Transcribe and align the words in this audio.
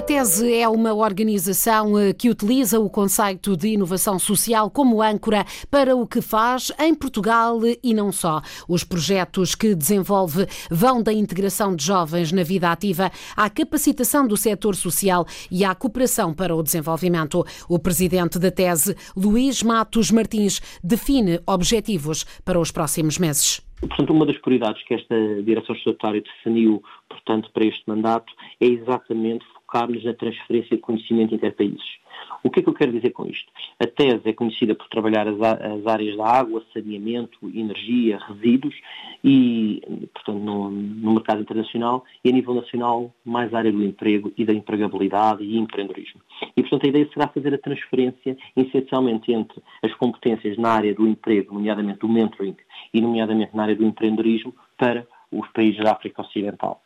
A 0.00 0.02
Tese 0.02 0.54
é 0.54 0.66
uma 0.66 0.94
organização 0.94 1.98
eh, 1.98 2.14
que 2.14 2.30
utiliza 2.30 2.80
o 2.80 2.88
conceito 2.88 3.54
de 3.54 3.68
inovação 3.68 4.18
social 4.18 4.70
como 4.70 5.02
âncora 5.02 5.44
para 5.70 5.94
o 5.94 6.06
que 6.06 6.22
faz 6.22 6.72
em 6.80 6.94
Portugal 6.94 7.58
e 7.84 7.92
não 7.92 8.10
só. 8.10 8.40
Os 8.66 8.82
projetos 8.82 9.54
que 9.54 9.74
desenvolve 9.74 10.46
vão 10.70 11.02
da 11.02 11.12
integração 11.12 11.76
de 11.76 11.84
jovens 11.84 12.32
na 12.32 12.42
vida 12.42 12.72
ativa 12.72 13.10
à 13.36 13.50
capacitação 13.50 14.26
do 14.26 14.38
setor 14.38 14.74
social 14.74 15.26
e 15.50 15.66
à 15.66 15.74
cooperação 15.74 16.32
para 16.32 16.56
o 16.56 16.62
desenvolvimento. 16.62 17.44
O 17.68 17.78
presidente 17.78 18.38
da 18.38 18.50
Tese, 18.50 18.96
Luís 19.14 19.62
Matos 19.62 20.10
Martins, 20.10 20.62
define 20.82 21.40
objetivos 21.46 22.24
para 22.42 22.58
os 22.58 22.70
próximos 22.70 23.18
meses. 23.18 23.60
Portanto, 23.80 24.12
uma 24.12 24.26
das 24.26 24.36
prioridades 24.38 24.82
que 24.84 24.94
esta 24.94 25.42
direção 25.42 25.74
estatutária 25.74 26.22
definiu, 26.22 26.82
portanto, 27.08 27.50
para 27.52 27.66
este 27.66 27.82
mandato 27.86 28.30
é 28.60 28.66
exatamente 28.66 29.44
focar-nos 29.70 30.04
na 30.04 30.12
transferência 30.12 30.76
de 30.76 30.82
conhecimento 30.82 31.34
interpaíses. 31.34 32.00
O 32.42 32.50
que 32.50 32.60
é 32.60 32.62
que 32.62 32.68
eu 32.68 32.74
quero 32.74 32.92
dizer 32.92 33.10
com 33.10 33.26
isto? 33.26 33.50
A 33.78 33.86
tese 33.86 34.22
é 34.24 34.32
conhecida 34.32 34.74
por 34.74 34.88
trabalhar 34.88 35.28
as, 35.28 35.40
as 35.40 35.86
áreas 35.86 36.16
da 36.16 36.26
água, 36.26 36.62
saneamento, 36.72 37.38
energia, 37.54 38.18
resíduos 38.18 38.74
e, 39.22 39.80
portanto, 40.12 40.38
no, 40.38 40.70
no, 40.70 41.14
mercado 41.14 41.40
internacional 41.40 42.04
e 42.24 42.30
a 42.30 42.32
nível 42.32 42.54
nacional 42.54 43.12
mais 43.24 43.52
a 43.54 43.58
área 43.58 43.72
do 43.72 43.84
emprego 43.84 44.32
e 44.36 44.44
da 44.44 44.52
empregabilidade 44.52 45.44
e 45.44 45.56
empreendedorismo. 45.56 46.20
E, 46.56 46.62
portanto, 46.62 46.86
a 46.86 46.88
ideia 46.88 47.08
será 47.12 47.28
fazer 47.28 47.54
a 47.54 47.58
transferência 47.58 48.36
essencialmente 48.56 49.32
entre 49.32 49.62
as 49.82 49.94
competências 49.94 50.56
na 50.56 50.70
área 50.70 50.94
do 50.94 51.06
emprego, 51.06 51.54
nomeadamente 51.54 52.00
do 52.00 52.08
mentoring 52.08 52.56
e 52.92 53.00
nomeadamente 53.00 53.54
na 53.54 53.62
área 53.64 53.76
do 53.76 53.84
empreendedorismo 53.84 54.54
para 54.76 55.06
os 55.30 55.46
países 55.52 55.82
da 55.82 55.92
África 55.92 56.22
Ocidental. 56.22 56.82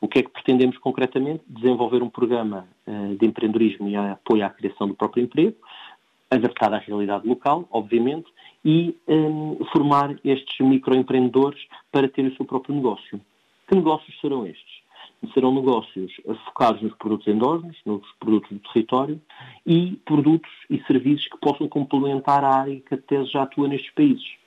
O 0.00 0.06
que 0.06 0.20
é 0.20 0.22
que 0.22 0.30
pretendemos 0.30 0.78
concretamente? 0.78 1.42
Desenvolver 1.48 2.02
um 2.02 2.08
programa 2.10 2.68
uh, 2.86 3.16
de 3.16 3.26
empreendedorismo 3.26 3.88
e 3.88 3.96
apoio 3.96 4.44
à 4.46 4.50
criação 4.50 4.86
do 4.86 4.94
próprio 4.94 5.24
emprego, 5.24 5.56
adaptado 6.30 6.74
à 6.74 6.78
realidade 6.78 7.26
local, 7.26 7.66
obviamente, 7.70 8.26
e 8.64 8.96
um, 9.08 9.58
formar 9.72 10.16
estes 10.24 10.58
microempreendedores 10.60 11.60
para 11.90 12.08
terem 12.08 12.30
o 12.30 12.36
seu 12.36 12.44
próprio 12.44 12.74
negócio. 12.74 13.20
Que 13.66 13.74
negócios 13.74 14.18
serão 14.20 14.46
estes? 14.46 14.78
Serão 15.34 15.52
negócios 15.52 16.12
focados 16.44 16.80
nos 16.80 16.94
produtos 16.94 17.26
endógenos, 17.26 17.76
nos 17.84 18.06
produtos 18.20 18.50
do 18.50 18.60
território 18.72 19.20
e 19.66 19.98
produtos 20.04 20.50
e 20.70 20.80
serviços 20.84 21.26
que 21.26 21.38
possam 21.38 21.68
complementar 21.68 22.44
a 22.44 22.54
área 22.54 22.80
que 22.80 22.94
a 22.94 23.24
já 23.24 23.42
atua 23.42 23.66
nestes 23.66 23.92
países 23.94 24.37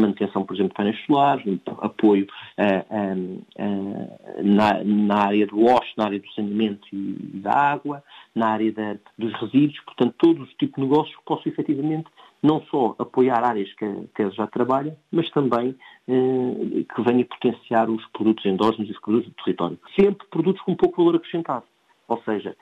manutenção, 0.00 0.44
por 0.44 0.54
exemplo, 0.54 0.70
de 0.70 0.74
painéis 0.74 1.06
solares, 1.06 1.60
apoio 1.80 2.26
uh, 2.58 3.40
uh, 3.58 4.42
na, 4.42 4.84
na, 4.84 5.26
área 5.26 5.46
do 5.46 5.60
WASH, 5.60 5.94
na 5.96 6.04
área 6.04 6.20
do 6.20 6.32
saneamento 6.32 6.86
e 6.92 7.40
da 7.40 7.52
água, 7.52 8.02
na 8.34 8.48
área 8.48 8.72
da, 8.72 8.96
dos 9.18 9.32
resíduos, 9.40 9.80
portanto, 9.80 10.14
todo 10.18 10.42
o 10.42 10.46
tipo 10.46 10.80
de 10.80 10.86
negócios 10.86 11.16
que 11.16 11.24
possam 11.24 11.50
efetivamente 11.50 12.06
não 12.42 12.60
só 12.70 12.94
apoiar 12.98 13.42
áreas 13.42 13.72
que, 13.74 13.84
eles 14.18 14.34
já 14.34 14.46
trabalham, 14.46 14.94
mas 15.10 15.30
também 15.30 15.70
uh, 16.06 16.84
que 16.94 17.02
venha 17.02 17.24
potenciar 17.24 17.88
os 17.88 18.04
produtos 18.08 18.44
endógenos 18.44 18.88
e 18.88 18.92
os 18.92 19.00
produtos 19.00 19.30
do 19.30 19.44
território. 19.44 19.78
Sempre 19.98 20.26
produtos 20.28 20.62
com 20.62 20.76
pouco 20.76 20.98
valor 20.98 21.16
acrescentado. 21.16 21.64
Ou 22.08 22.22
seja, 22.22 22.56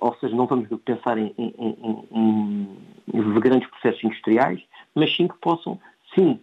ou 0.00 0.12
seja, 0.16 0.34
não 0.34 0.46
vamos 0.46 0.66
pensar 0.84 1.16
em, 1.16 1.32
em, 1.38 1.54
em, 1.56 2.68
em 3.14 3.34
grandes 3.38 3.70
processos 3.70 4.02
industriais, 4.02 4.60
mas 4.92 5.14
sim 5.14 5.28
que 5.28 5.38
possam 5.38 5.78
sim, 6.14 6.38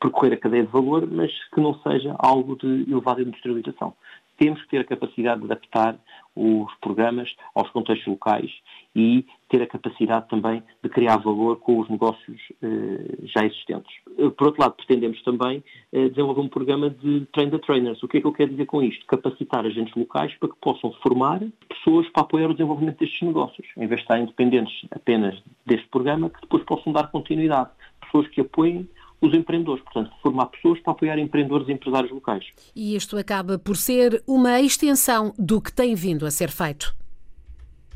percorrer 0.00 0.34
a 0.34 0.36
cadeia 0.36 0.64
de 0.64 0.72
valor, 0.72 1.06
mas 1.10 1.32
que 1.50 1.60
não 1.60 1.74
seja 1.80 2.14
algo 2.18 2.56
de 2.56 2.90
elevada 2.90 3.22
industrialização. 3.22 3.94
Temos 4.36 4.60
que 4.62 4.68
ter 4.68 4.78
a 4.78 4.84
capacidade 4.84 5.40
de 5.40 5.46
adaptar 5.46 5.96
os 6.34 6.74
programas 6.80 7.32
aos 7.54 7.70
contextos 7.70 8.08
locais 8.08 8.50
e 8.96 9.24
ter 9.48 9.62
a 9.62 9.66
capacidade 9.66 10.28
também 10.28 10.60
de 10.82 10.88
criar 10.88 11.18
valor 11.18 11.58
com 11.60 11.78
os 11.78 11.88
negócios 11.88 12.40
eh, 12.60 13.16
já 13.22 13.46
existentes. 13.46 13.94
Eh, 14.18 14.30
por 14.30 14.48
outro 14.48 14.60
lado, 14.60 14.74
pretendemos 14.74 15.22
também 15.22 15.62
eh, 15.92 16.08
desenvolver 16.08 16.40
um 16.40 16.48
programa 16.48 16.90
de 16.90 17.24
train 17.26 17.50
the 17.50 17.58
trainers. 17.58 18.02
O 18.02 18.08
que 18.08 18.18
é 18.18 18.20
que 18.20 18.26
eu 18.26 18.32
quero 18.32 18.50
dizer 18.50 18.66
com 18.66 18.82
isto? 18.82 19.06
Capacitar 19.06 19.64
agentes 19.64 19.94
locais 19.94 20.34
para 20.34 20.48
que 20.48 20.56
possam 20.60 20.92
formar 20.94 21.40
pessoas 21.68 22.08
para 22.08 22.24
apoiar 22.24 22.50
o 22.50 22.54
desenvolvimento 22.54 22.98
destes 22.98 23.22
negócios, 23.22 23.68
em 23.76 23.86
vez 23.86 24.00
de 24.00 24.02
estar 24.02 24.18
independentes 24.18 24.84
apenas 24.90 25.40
deste 25.64 25.86
programa, 25.86 26.28
que 26.28 26.40
depois 26.40 26.64
possam 26.64 26.92
dar 26.92 27.06
continuidade 27.12 27.70
pessoas 28.00 28.28
que 28.28 28.40
apoiem 28.40 28.88
os 29.20 29.34
empreendedores, 29.34 29.82
portanto, 29.82 30.10
formar 30.22 30.46
pessoas 30.46 30.80
para 30.80 30.92
apoiar 30.92 31.18
empreendedores 31.18 31.68
e 31.68 31.72
empresários 31.72 32.12
locais. 32.12 32.46
E 32.74 32.94
isto 32.94 33.16
acaba 33.16 33.58
por 33.58 33.76
ser 33.76 34.22
uma 34.26 34.60
extensão 34.60 35.32
do 35.38 35.60
que 35.60 35.72
tem 35.72 35.94
vindo 35.94 36.26
a 36.26 36.30
ser 36.30 36.50
feito. 36.50 36.94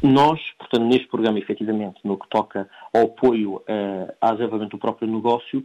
Nós, 0.03 0.41
portanto, 0.59 0.85
neste 0.85 1.09
programa, 1.09 1.39
efetivamente, 1.39 2.01
no 2.05 2.17
que 2.17 2.29
toca 2.29 2.69
ao 2.95 3.03
apoio 3.03 3.57
uh, 3.57 4.13
ao 4.21 4.33
desenvolvimento 4.33 4.73
do 4.73 4.79
próprio 4.79 5.11
negócio, 5.11 5.65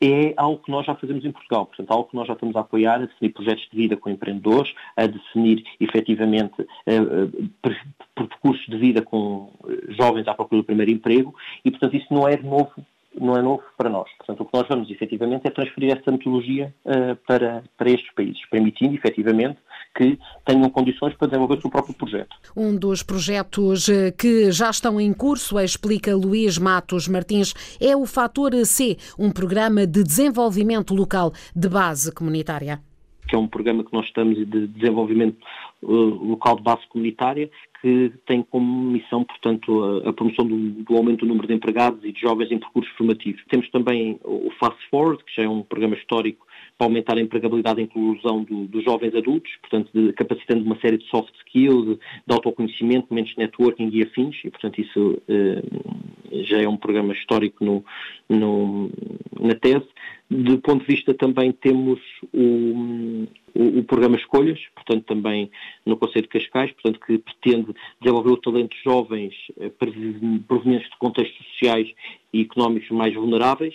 é 0.00 0.32
algo 0.36 0.62
que 0.62 0.70
nós 0.70 0.86
já 0.86 0.94
fazemos 0.94 1.24
em 1.24 1.32
Portugal, 1.32 1.66
portanto, 1.66 1.90
algo 1.90 2.08
que 2.08 2.16
nós 2.16 2.26
já 2.26 2.34
estamos 2.34 2.54
a 2.54 2.60
apoiar, 2.60 2.96
a 2.96 3.06
definir 3.06 3.32
projetos 3.32 3.68
de 3.70 3.76
vida 3.76 3.96
com 3.96 4.10
empreendedores, 4.10 4.72
a 4.96 5.06
definir 5.06 5.64
efetivamente 5.80 6.60
uh, 6.62 7.88
percursos 8.14 8.64
de 8.66 8.76
vida 8.76 9.02
com 9.02 9.52
jovens 9.88 10.26
à 10.28 10.34
procura 10.34 10.62
do 10.62 10.64
primeiro 10.64 10.92
emprego 10.92 11.34
e, 11.64 11.70
portanto, 11.70 11.96
isso 11.96 12.12
não 12.12 12.28
é 12.28 12.36
novo 12.36 12.72
não 13.20 13.36
é 13.36 13.42
novo 13.42 13.62
para 13.76 13.90
nós. 13.90 14.08
Portanto, 14.38 14.42
o 14.42 14.46
que 14.46 14.58
nós 14.58 14.68
vamos 14.68 14.90
efetivamente 14.90 15.46
é 15.46 15.50
transferir 15.50 15.96
essa 15.96 16.10
metodologia 16.10 16.74
uh, 16.84 17.16
para, 17.26 17.62
para 17.76 17.90
estes 17.90 18.12
países, 18.14 18.40
permitindo 18.50 18.94
efetivamente 18.94 19.58
que 19.96 20.18
tenham 20.44 20.70
condições 20.70 21.14
para 21.14 21.28
desenvolver 21.28 21.58
o 21.58 21.60
seu 21.60 21.70
próprio 21.70 21.94
projeto. 21.94 22.36
Um 22.56 22.76
dos 22.76 23.02
projetos 23.02 23.88
eh, 23.88 24.12
que 24.12 24.52
já 24.52 24.70
estão 24.70 25.00
em 25.00 25.12
curso, 25.12 25.58
explica 25.58 26.14
Luís 26.14 26.56
Matos 26.56 27.08
Martins, 27.08 27.52
é 27.80 27.96
o 27.96 28.06
Fator 28.06 28.54
C, 28.64 28.96
um 29.18 29.32
programa 29.32 29.86
de 29.86 30.04
desenvolvimento 30.04 30.94
local 30.94 31.32
de 31.56 31.68
base 31.68 32.12
comunitária 32.12 32.80
que 33.28 33.36
é 33.36 33.38
um 33.38 33.46
programa 33.46 33.84
que 33.84 33.92
nós 33.92 34.06
estamos 34.06 34.38
de 34.38 34.66
desenvolvimento 34.68 35.36
local 35.82 36.56
de 36.56 36.62
base 36.62 36.86
comunitária, 36.88 37.50
que 37.80 38.12
tem 38.26 38.42
como 38.42 38.90
missão, 38.90 39.22
portanto, 39.24 40.02
a, 40.04 40.10
a 40.10 40.12
promoção 40.12 40.46
do, 40.46 40.56
do, 40.82 40.96
aumento 40.96 41.20
do 41.20 41.26
número 41.26 41.46
de 41.46 41.54
empregados 41.54 42.04
e 42.04 42.12
de 42.12 42.20
jovens 42.20 42.50
em 42.50 42.58
percursos 42.58 42.92
formativos. 42.96 43.42
Temos 43.48 43.70
também 43.70 44.18
o 44.24 44.50
Fast 44.58 44.78
Forward, 44.90 45.22
que 45.24 45.36
já 45.36 45.44
é 45.44 45.48
um 45.48 45.62
programa 45.62 45.94
histórico 45.94 46.46
para 46.76 46.86
aumentar 46.86 47.16
a 47.16 47.20
empregabilidade 47.20 47.80
e 47.80 47.84
inclusão 47.84 48.42
do, 48.42 48.66
dos 48.66 48.84
jovens 48.84 49.14
adultos, 49.14 49.50
portanto, 49.60 49.90
de, 49.94 50.12
capacitando 50.12 50.64
uma 50.64 50.78
série 50.80 50.98
de 50.98 51.06
soft 51.06 51.32
skills, 51.46 51.98
de 52.26 52.34
autoconhecimento, 52.34 53.08
momentos 53.10 53.32
de 53.34 53.38
networking 53.38 53.90
e 53.92 54.02
afins, 54.02 54.36
e, 54.44 54.50
portanto, 54.50 54.80
isso 54.80 55.22
eh, 55.28 55.62
já 56.44 56.60
é 56.60 56.68
um 56.68 56.76
programa 56.76 57.12
histórico 57.12 57.64
no, 57.64 57.84
no, 58.28 58.90
na 59.40 59.54
tese. 59.54 59.86
Do 60.30 60.58
ponto 60.58 60.84
de 60.84 60.94
vista 60.94 61.14
também 61.14 61.52
temos 61.52 62.00
o, 62.34 63.26
o, 63.54 63.78
o, 63.78 63.84
programa 63.84 64.16
Escolhas, 64.16 64.60
portanto 64.74 65.04
também 65.06 65.50
no 65.86 65.96
Conselho 65.96 66.24
de 66.24 66.28
Cascais, 66.28 66.70
portanto 66.72 67.00
que 67.00 67.16
pretende 67.16 67.74
desenvolver 67.98 68.32
o 68.32 68.36
talento 68.36 68.76
de 68.76 68.82
jovens 68.82 69.34
eh, 69.58 69.70
provenientes 70.46 70.90
de 70.90 70.98
contextos 70.98 71.46
sociais 71.46 71.88
e 72.30 72.42
económicos 72.42 72.90
mais 72.90 73.14
vulneráveis 73.14 73.74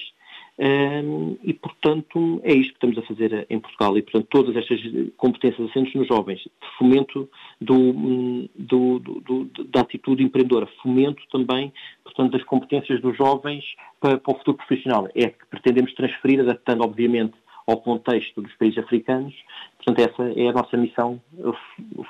e, 0.59 1.53
portanto, 1.53 2.40
é 2.44 2.53
isto 2.53 2.74
que 2.74 2.86
estamos 2.86 2.97
a 2.97 3.02
fazer 3.02 3.46
em 3.50 3.59
Portugal. 3.59 3.97
E, 3.97 4.02
portanto, 4.02 4.28
todas 4.30 4.56
estas 4.56 4.80
competências 5.18 5.69
assentes 5.69 5.94
nos 5.96 6.08
jovens, 6.08 6.47
fomento 6.78 7.30
do, 7.59 8.47
do, 8.56 9.00
do, 9.00 9.46
da 9.66 9.81
atitude 9.81 10.24
empreendedora, 10.24 10.68
fomento 10.81 11.24
também, 11.31 11.74
portanto, 12.03 12.34
das 12.34 12.44
competências 12.44 13.02
dos 13.02 13.18
jovens 13.18 13.64
para, 14.00 14.18
para 14.18 14.34
o 14.34 14.38
futuro 14.38 14.58
profissional. 14.58 15.08
É 15.16 15.29
que 15.29 15.46
pretendemos 15.50 15.94
transferir, 15.94 16.40
adaptando, 16.40 16.84
obviamente, 16.84 17.34
ao 17.66 17.78
contexto 17.78 18.41
dos 18.41 18.53
países 18.56 18.78
africanos. 18.78 19.34
Portanto, 19.78 20.09
essa 20.09 20.40
é 20.40 20.49
a 20.49 20.53
nossa 20.53 20.78
missão 20.78 21.22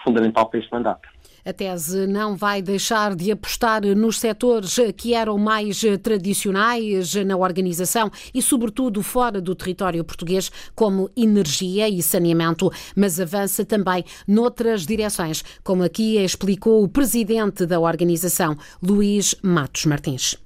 fundamental 0.03 0.49
para 0.49 0.59
este 0.59 0.71
mandato. 0.71 1.07
A 1.45 1.51
tese 1.51 2.07
não 2.07 2.35
vai 2.35 2.61
deixar 2.61 3.15
de 3.15 3.31
apostar 3.31 3.85
nos 3.95 4.19
setores 4.19 4.77
que 4.95 5.13
eram 5.13 5.37
mais 5.37 5.81
tradicionais 6.01 7.15
na 7.15 7.35
organização 7.35 8.09
e, 8.33 8.41
sobretudo, 8.41 9.03
fora 9.03 9.41
do 9.41 9.53
território 9.53 10.03
português, 10.03 10.51
como 10.73 11.09
energia 11.15 11.89
e 11.89 12.01
saneamento, 12.01 12.71
mas 12.95 13.19
avança 13.19 13.65
também 13.65 14.05
noutras 14.27 14.85
direções, 14.85 15.43
como 15.63 15.83
aqui 15.83 16.17
explicou 16.17 16.83
o 16.83 16.87
presidente 16.87 17.65
da 17.65 17.79
organização, 17.79 18.57
Luís 18.81 19.35
Matos 19.41 19.85
Martins. 19.85 20.37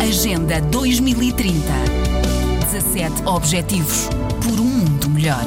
Agenda 0.00 0.60
2030 0.62 1.98
17 2.72 3.26
Objetivos 3.26 4.08
por 4.42 4.60
um 4.60 4.64
mundo 4.64 5.08
melhor. 5.10 5.44